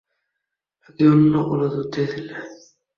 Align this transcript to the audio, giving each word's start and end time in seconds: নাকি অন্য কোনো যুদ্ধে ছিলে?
নাকি 0.81 1.03
অন্য 1.07 1.33
কোনো 1.49 1.65
যুদ্ধে 1.73 2.03
ছিলে? 2.11 2.35